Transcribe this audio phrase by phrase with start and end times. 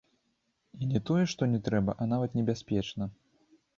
[0.81, 3.03] І не тое што не трэба, а нават небяспечна.